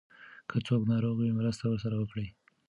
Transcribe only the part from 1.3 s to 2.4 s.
مرسته ورسره وکړئ.